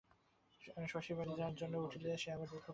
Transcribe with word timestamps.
শশী 0.87 1.13
বাড়ি 1.13 1.33
যাওয়ার 1.35 1.55
জন্য 1.55 1.75
উঠিলে 1.77 2.09
সে 2.17 2.29
আবার 2.31 2.47
মুখ 2.47 2.57
খোলে। 2.57 2.69